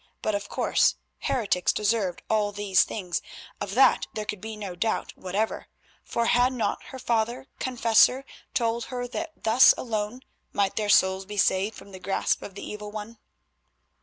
[0.23, 3.21] But of course heretics deserved all these things;
[3.61, 5.67] of that there could be no doubt whatever,
[6.03, 8.25] for had not her father confessor
[8.55, 10.21] told her that thus alone
[10.53, 13.19] might their souls be saved from the grasp of the Evil One?